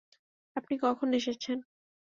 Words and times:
আপনি 0.55 0.75
কখন 0.77 1.07
এসেছেন? 1.13 1.57